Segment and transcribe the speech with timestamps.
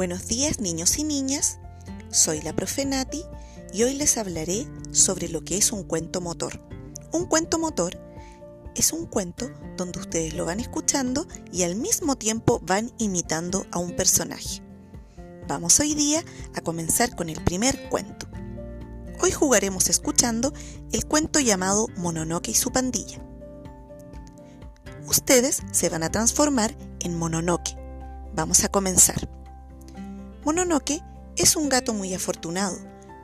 [0.00, 1.58] Buenos días niños y niñas,
[2.10, 3.22] soy la profe Nati
[3.70, 6.58] y hoy les hablaré sobre lo que es un cuento motor.
[7.12, 8.00] Un cuento motor
[8.74, 13.78] es un cuento donde ustedes lo van escuchando y al mismo tiempo van imitando a
[13.78, 14.62] un personaje.
[15.46, 16.24] Vamos hoy día
[16.54, 18.26] a comenzar con el primer cuento.
[19.20, 20.54] Hoy jugaremos escuchando
[20.92, 23.22] el cuento llamado Mononoke y su pandilla.
[25.06, 27.76] Ustedes se van a transformar en Mononoke.
[28.34, 29.39] Vamos a comenzar.
[30.44, 31.02] Mononoke
[31.36, 32.78] es un gato muy afortunado.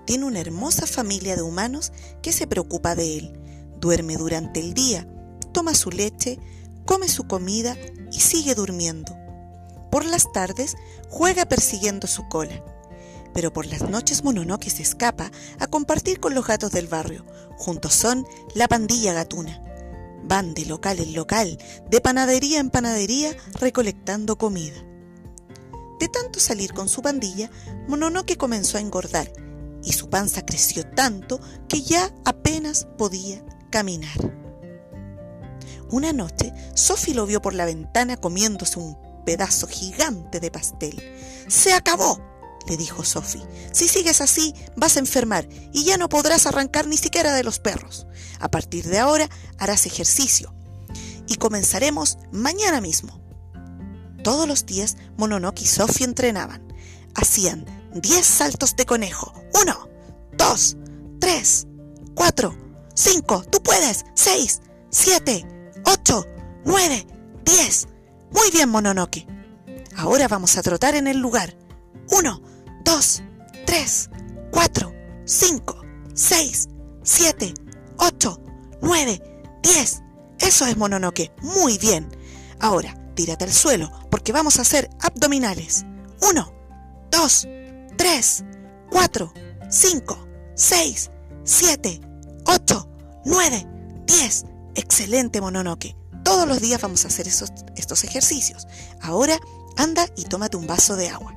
[0.05, 1.93] Tiene una hermosa familia de humanos
[2.23, 3.41] que se preocupa de él.
[3.81, 5.09] Duerme durante el día,
[5.53, 6.39] toma su leche,
[6.85, 7.75] come su comida
[8.13, 9.17] y sigue durmiendo.
[9.91, 10.77] Por las tardes
[11.09, 12.63] juega persiguiendo su cola.
[13.33, 17.25] Pero por las noches Mononoke se escapa a compartir con los gatos del barrio.
[17.57, 19.63] Juntos son la pandilla gatuna.
[20.23, 21.59] Van de local en local,
[21.89, 24.77] de panadería en panadería, recolectando comida.
[25.99, 27.51] De tanto salir con su pandilla,
[27.89, 29.33] Mononoke comenzó a engordar
[29.83, 34.33] y su panza creció tanto que ya apenas podía caminar.
[35.91, 41.01] Una noche, Sophie lo vio por la ventana comiéndose un pedazo gigante de pastel.
[41.49, 42.21] ¡Se acabó!
[42.67, 43.47] le dijo Sophie.
[43.73, 47.61] Si sigues así, vas a enfermar y ya no podrás arrancar ni siquiera de los
[47.61, 48.07] perros.
[48.41, 50.53] A partir de ahora harás ejercicio
[51.29, 53.26] y comenzaremos mañana mismo.
[54.27, 56.61] Todos los días Mononoke y Sophie entrenaban.
[57.15, 59.33] Hacían 10 saltos de conejo.
[59.63, 59.89] Uno,
[60.33, 60.77] dos,
[61.21, 61.69] tres,
[62.17, 62.53] cuatro,
[62.93, 65.47] cinco, tú puedes, seis, siete,
[65.85, 66.27] ocho,
[66.65, 67.07] nueve,
[67.45, 67.87] diez.
[68.33, 69.29] Muy bien, Mononoke.
[69.95, 71.57] Ahora vamos a trotar en el lugar.
[72.11, 72.43] Uno,
[72.85, 73.23] dos,
[73.65, 74.11] tres,
[74.51, 74.93] cuatro,
[75.25, 75.83] cinco,
[76.15, 76.69] seis,
[77.05, 77.55] siete,
[77.97, 78.41] ocho,
[78.83, 79.23] nueve,
[79.63, 80.03] diez.
[80.41, 81.31] Eso es Mononoke.
[81.43, 82.09] Muy bien.
[82.59, 85.85] Ahora, tírate al suelo porque vamos a hacer abdominales.
[86.23, 86.53] Uno,
[87.11, 87.49] dos,
[87.97, 88.45] tres,
[88.89, 89.33] cuatro,
[89.69, 90.17] cinco,
[90.55, 91.11] seis,
[91.43, 92.01] siete,
[92.45, 92.89] ocho,
[93.25, 93.67] nueve,
[94.07, 94.45] diez.
[94.77, 95.97] Excelente, Mononoke.
[96.23, 98.69] Todos los días vamos a hacer estos ejercicios.
[99.01, 99.39] Ahora
[99.77, 101.35] anda y tómate un vaso de agua.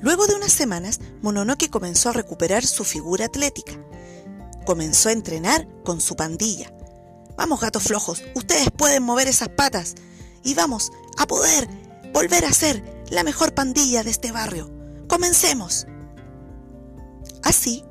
[0.00, 3.72] Luego de unas semanas, Mononoke comenzó a recuperar su figura atlética.
[4.64, 6.72] Comenzó a entrenar con su pandilla.
[7.38, 9.94] Vamos, gatos flojos, ustedes pueden mover esas patas.
[10.42, 11.68] Y vamos a poder
[12.12, 14.70] volver a ser la mejor pandilla de este barrio.
[15.06, 15.86] Comencemos.
[17.44, 17.84] Así,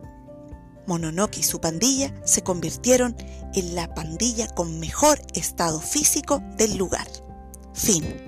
[0.85, 3.15] Mononoke y su pandilla se convirtieron
[3.53, 7.07] en la pandilla con mejor estado físico del lugar.
[7.73, 8.26] Fin.